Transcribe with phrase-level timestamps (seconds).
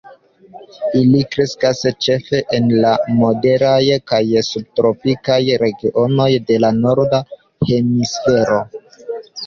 [1.01, 3.77] Ili kreskas ĉefe en la moderaj
[4.13, 7.25] kaj subtropikaj regionoj de la norda
[7.71, 8.63] hemisfero.